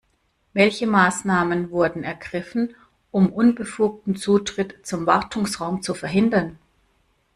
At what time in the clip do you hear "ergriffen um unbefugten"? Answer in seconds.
2.03-4.15